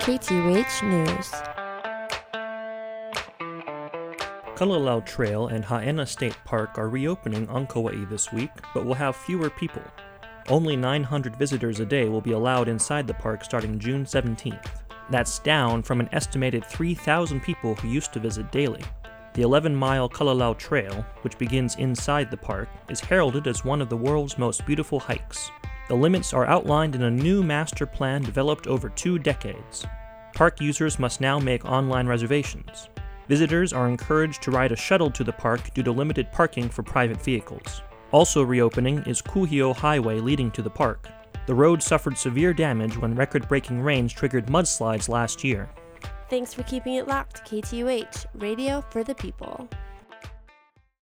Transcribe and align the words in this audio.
KTUH 0.00 0.82
News. 0.82 1.30
Kalalau 4.56 5.04
Trail 5.04 5.48
and 5.48 5.62
Haena 5.62 6.06
State 6.06 6.38
Park 6.46 6.78
are 6.78 6.88
reopening 6.88 7.46
on 7.50 7.66
Kauai 7.66 8.06
this 8.06 8.32
week, 8.32 8.48
but 8.72 8.86
will 8.86 8.94
have 8.94 9.14
fewer 9.14 9.50
people. 9.50 9.82
Only 10.48 10.74
900 10.74 11.36
visitors 11.36 11.80
a 11.80 11.84
day 11.84 12.08
will 12.08 12.22
be 12.22 12.32
allowed 12.32 12.66
inside 12.66 13.06
the 13.06 13.12
park 13.12 13.44
starting 13.44 13.78
June 13.78 14.06
17th. 14.06 14.70
That's 15.10 15.38
down 15.40 15.82
from 15.82 16.00
an 16.00 16.08
estimated 16.12 16.64
3,000 16.64 17.42
people 17.42 17.74
who 17.74 17.88
used 17.88 18.14
to 18.14 18.20
visit 18.20 18.50
daily. 18.50 18.82
The 19.34 19.42
11 19.42 19.76
mile 19.76 20.08
Kalalau 20.08 20.56
Trail, 20.56 21.04
which 21.20 21.36
begins 21.36 21.76
inside 21.76 22.30
the 22.30 22.38
park, 22.38 22.70
is 22.88 23.00
heralded 23.00 23.46
as 23.46 23.66
one 23.66 23.82
of 23.82 23.90
the 23.90 23.98
world's 23.98 24.38
most 24.38 24.64
beautiful 24.64 24.98
hikes. 24.98 25.50
The 25.90 25.96
limits 25.96 26.32
are 26.32 26.46
outlined 26.46 26.94
in 26.94 27.02
a 27.02 27.10
new 27.10 27.42
master 27.42 27.84
plan 27.84 28.22
developed 28.22 28.68
over 28.68 28.90
two 28.90 29.18
decades. 29.18 29.84
Park 30.36 30.60
users 30.60 31.00
must 31.00 31.20
now 31.20 31.40
make 31.40 31.64
online 31.64 32.06
reservations. 32.06 32.88
Visitors 33.26 33.72
are 33.72 33.88
encouraged 33.88 34.40
to 34.42 34.52
ride 34.52 34.70
a 34.70 34.76
shuttle 34.76 35.10
to 35.10 35.24
the 35.24 35.32
park 35.32 35.74
due 35.74 35.82
to 35.82 35.90
limited 35.90 36.30
parking 36.30 36.68
for 36.68 36.84
private 36.84 37.20
vehicles. 37.20 37.82
Also 38.12 38.44
reopening 38.44 38.98
is 38.98 39.20
Kuhio 39.20 39.74
Highway 39.74 40.20
leading 40.20 40.52
to 40.52 40.62
the 40.62 40.70
park. 40.70 41.08
The 41.46 41.56
road 41.56 41.82
suffered 41.82 42.16
severe 42.16 42.54
damage 42.54 42.96
when 42.96 43.16
record 43.16 43.48
breaking 43.48 43.82
rains 43.82 44.12
triggered 44.12 44.46
mudslides 44.46 45.08
last 45.08 45.42
year. 45.42 45.68
Thanks 46.28 46.54
for 46.54 46.62
keeping 46.62 46.94
it 46.94 47.08
locked, 47.08 47.44
KTUH, 47.50 48.26
radio 48.34 48.80
for 48.90 49.02
the 49.02 49.16
people. 49.16 49.68